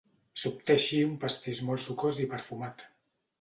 [0.43, 2.89] S'obté així un pastís molt sucós i perfumat.